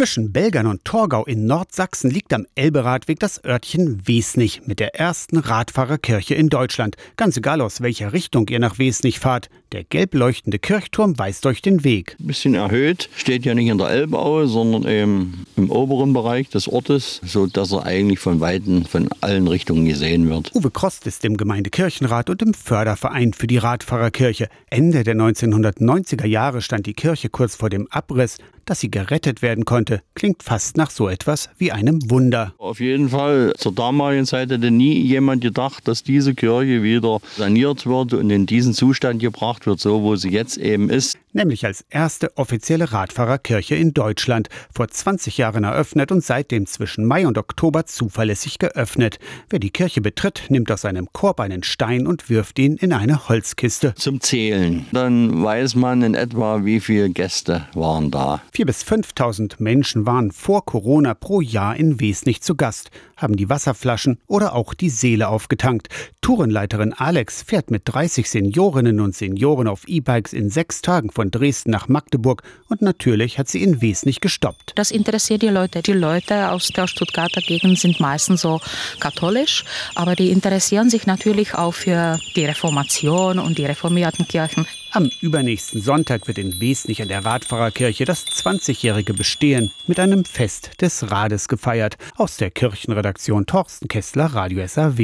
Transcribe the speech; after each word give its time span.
Zwischen 0.00 0.32
Belgern 0.32 0.66
und 0.66 0.86
Torgau 0.86 1.26
in 1.26 1.44
Nordsachsen 1.44 2.10
liegt 2.10 2.32
am 2.32 2.46
Elberadweg 2.54 3.20
das 3.20 3.44
Örtchen 3.44 4.00
Wesnich 4.08 4.62
mit 4.64 4.80
der 4.80 4.98
ersten 4.98 5.36
Radfahrerkirche 5.36 6.34
in 6.34 6.48
Deutschland. 6.48 6.96
Ganz 7.18 7.36
egal 7.36 7.60
aus 7.60 7.82
welcher 7.82 8.14
Richtung 8.14 8.48
ihr 8.48 8.60
nach 8.60 8.78
Wesnich 8.78 9.18
fahrt, 9.18 9.50
der 9.72 9.84
gelb 9.84 10.14
leuchtende 10.14 10.58
Kirchturm 10.58 11.18
weist 11.18 11.44
euch 11.44 11.60
den 11.60 11.84
Weg. 11.84 12.16
Ein 12.18 12.28
bisschen 12.28 12.54
erhöht, 12.54 13.10
steht 13.14 13.44
ja 13.44 13.54
nicht 13.54 13.68
in 13.68 13.76
der 13.76 13.90
Elbaue, 13.90 14.46
sondern 14.46 14.90
eben 14.90 15.44
im 15.56 15.70
oberen 15.70 16.14
Bereich 16.14 16.48
des 16.48 16.66
Ortes, 16.66 17.20
sodass 17.22 17.70
er 17.70 17.84
eigentlich 17.84 18.20
von 18.20 18.40
Weitem 18.40 18.86
von 18.86 19.10
allen 19.20 19.48
Richtungen 19.48 19.84
gesehen 19.84 20.30
wird. 20.30 20.50
Uwe 20.54 20.70
Krost 20.70 21.06
ist 21.06 21.26
im 21.26 21.36
Gemeindekirchenrat 21.36 22.30
und 22.30 22.40
im 22.40 22.54
Förderverein 22.54 23.34
für 23.34 23.46
die 23.46 23.58
Radfahrerkirche. 23.58 24.48
Ende 24.70 25.04
der 25.04 25.14
1990er 25.14 26.26
Jahre 26.26 26.62
stand 26.62 26.86
die 26.86 26.94
Kirche 26.94 27.28
kurz 27.28 27.54
vor 27.54 27.68
dem 27.68 27.86
Abriss. 27.90 28.38
Dass 28.64 28.80
sie 28.80 28.90
gerettet 28.90 29.42
werden 29.42 29.64
konnte, 29.64 30.02
klingt 30.14 30.42
fast 30.42 30.76
nach 30.76 30.90
so 30.90 31.08
etwas 31.08 31.50
wie 31.58 31.72
einem 31.72 32.10
Wunder. 32.10 32.54
Auf 32.58 32.80
jeden 32.80 33.08
Fall, 33.10 33.52
zur 33.56 33.72
damaligen 33.72 34.26
Zeit 34.26 34.50
hätte 34.50 34.70
nie 34.70 35.00
jemand 35.00 35.42
gedacht, 35.42 35.86
dass 35.88 36.02
diese 36.02 36.34
Kirche 36.34 36.82
wieder 36.82 37.18
saniert 37.36 37.86
wird 37.86 38.14
und 38.14 38.30
in 38.30 38.46
diesen 38.46 38.74
Zustand 38.74 39.20
gebracht 39.20 39.66
wird, 39.66 39.80
so 39.80 40.02
wo 40.02 40.16
sie 40.16 40.30
jetzt 40.30 40.56
eben 40.56 40.90
ist 40.90 41.18
nämlich 41.32 41.64
als 41.64 41.84
erste 41.90 42.36
offizielle 42.36 42.92
Radfahrerkirche 42.92 43.74
in 43.74 43.94
Deutschland, 43.94 44.48
vor 44.74 44.88
20 44.88 45.38
Jahren 45.38 45.64
eröffnet 45.64 46.12
und 46.12 46.24
seitdem 46.24 46.66
zwischen 46.66 47.04
Mai 47.04 47.26
und 47.26 47.38
Oktober 47.38 47.86
zuverlässig 47.86 48.58
geöffnet. 48.58 49.18
Wer 49.48 49.58
die 49.58 49.70
Kirche 49.70 50.00
betritt, 50.00 50.44
nimmt 50.48 50.70
aus 50.70 50.82
seinem 50.82 51.08
Korb 51.12 51.40
einen 51.40 51.62
Stein 51.62 52.06
und 52.06 52.30
wirft 52.30 52.58
ihn 52.58 52.76
in 52.76 52.92
eine 52.92 53.28
Holzkiste. 53.28 53.94
Zum 53.96 54.20
Zählen. 54.20 54.86
Dann 54.92 55.42
weiß 55.42 55.74
man 55.74 56.02
in 56.02 56.14
etwa, 56.14 56.64
wie 56.64 56.80
viele 56.80 57.10
Gäste 57.10 57.66
waren 57.74 58.10
da. 58.10 58.42
4.000 58.52 58.64
bis 58.66 58.82
5.000 58.82 59.54
Menschen 59.58 60.06
waren 60.06 60.32
vor 60.32 60.64
Corona 60.64 61.14
pro 61.14 61.40
Jahr 61.40 61.76
in 61.76 62.00
Wesnich 62.00 62.42
zu 62.42 62.56
Gast, 62.56 62.90
haben 63.16 63.36
die 63.36 63.48
Wasserflaschen 63.48 64.18
oder 64.26 64.54
auch 64.54 64.74
die 64.74 64.90
Seele 64.90 65.28
aufgetankt. 65.28 65.88
Tourenleiterin 66.22 66.92
Alex 66.92 67.42
fährt 67.42 67.70
mit 67.70 67.82
30 67.86 68.28
Seniorinnen 68.28 69.00
und 69.00 69.16
Senioren 69.16 69.66
auf 69.66 69.88
E-Bikes 69.88 70.32
in 70.32 70.50
sechs 70.50 70.82
Tagen 70.82 71.10
von 71.10 71.30
Dresden 71.30 71.70
nach 71.70 71.88
Magdeburg 71.88 72.42
und 72.68 72.82
natürlich 72.82 73.38
hat 73.38 73.48
sie 73.48 73.62
in 73.62 73.80
Wes 73.80 74.04
nicht 74.04 74.20
gestoppt. 74.20 74.72
Das 74.74 74.90
interessiert 74.90 75.42
die 75.42 75.48
Leute. 75.48 75.82
Die 75.82 75.92
Leute 75.92 76.50
aus 76.50 76.68
der 76.68 76.86
Stuttgarter 76.86 77.40
Gegend 77.40 77.78
sind 77.78 78.00
meistens 78.00 78.42
so 78.42 78.60
katholisch, 79.00 79.64
aber 79.94 80.14
die 80.14 80.30
interessieren 80.30 80.90
sich 80.90 81.06
natürlich 81.06 81.54
auch 81.54 81.72
für 81.72 82.18
die 82.36 82.44
Reformation 82.44 83.38
und 83.38 83.58
die 83.58 83.64
reformierten 83.64 84.28
Kirchen. 84.28 84.66
Am 84.92 85.08
übernächsten 85.20 85.80
Sonntag 85.80 86.26
wird 86.26 86.38
in 86.38 86.60
Wesnich 86.60 87.00
an 87.00 87.06
der 87.06 87.24
Radfahrerkirche 87.24 88.04
das 88.04 88.26
20-jährige 88.26 89.14
Bestehen 89.14 89.70
mit 89.86 90.00
einem 90.00 90.24
Fest 90.24 90.72
des 90.80 91.12
Rades 91.12 91.46
gefeiert. 91.46 91.96
Aus 92.16 92.36
der 92.38 92.50
Kirchenredaktion 92.50 93.46
Torsten 93.46 93.86
Kessler, 93.86 94.26
Radio 94.26 94.66
SAW. 94.66 95.00